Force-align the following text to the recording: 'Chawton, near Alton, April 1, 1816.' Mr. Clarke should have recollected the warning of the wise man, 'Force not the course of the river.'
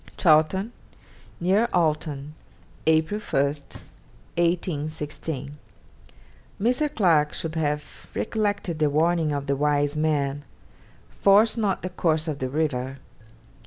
'Chawton, 0.17 0.71
near 1.39 1.69
Alton, 1.73 2.33
April 2.87 3.19
1, 3.19 3.43
1816.' 4.35 5.59
Mr. 6.59 6.95
Clarke 6.95 7.33
should 7.35 7.53
have 7.53 8.07
recollected 8.15 8.79
the 8.79 8.89
warning 8.89 9.31
of 9.31 9.45
the 9.45 9.55
wise 9.55 9.95
man, 9.95 10.43
'Force 11.11 11.55
not 11.55 11.83
the 11.83 11.89
course 11.91 12.27
of 12.27 12.39
the 12.39 12.49
river.' 12.49 12.97